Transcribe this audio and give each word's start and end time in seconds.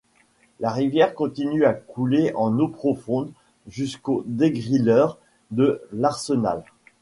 La 0.59 0.71
rivière 0.71 1.13
continue 1.13 1.63
à 1.63 1.75
couler, 1.75 2.31
en 2.33 2.57
eau 2.57 2.67
profonde 2.67 3.31
jusqu’au 3.67 4.23
dégrilleur 4.25 5.19
de 5.51 5.79
l’Arsenal. 5.93 6.63